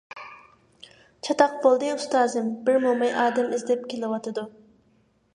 [1.27, 4.47] چاتاق بولدى، ئۇستازىم، بىر موماي ئادەم ئىزدەپ كېلىۋاتىدۇ!